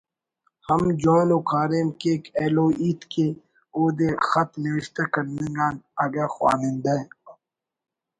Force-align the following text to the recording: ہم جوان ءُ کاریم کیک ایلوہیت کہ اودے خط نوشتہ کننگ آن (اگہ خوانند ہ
ہم 0.67 0.81
جوان 1.01 1.29
ءُ 1.35 1.39
کاریم 1.49 1.87
کیک 2.01 2.23
ایلوہیت 2.39 3.01
کہ 3.11 3.25
اودے 3.75 4.09
خط 4.27 4.49
نوشتہ 4.63 5.03
کننگ 5.13 5.57
آن 5.65 5.75
(اگہ 6.03 6.25
خوانند 6.33 6.85
ہ 6.93 6.97